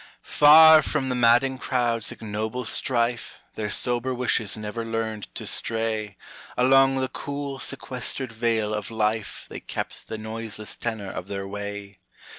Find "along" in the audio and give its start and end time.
6.57-6.95